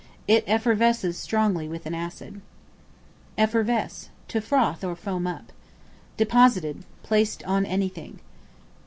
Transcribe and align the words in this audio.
It 0.27 0.43
effervesces 0.47 1.15
strongly 1.15 1.67
with 1.67 1.85
an 1.85 1.93
acid. 1.93 2.41
Effervesce, 3.37 4.09
to 4.29 4.41
froth 4.41 4.83
or 4.83 4.95
foam 4.95 5.27
up. 5.27 5.51
Deposited, 6.17 6.85
placed 7.03 7.43
on 7.43 7.67
anything. 7.67 8.19